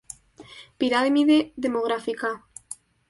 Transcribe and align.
Pirámide 0.79 1.37
demográfica. 1.65 2.29